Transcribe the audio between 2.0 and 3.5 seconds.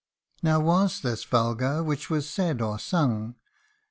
was < said or sung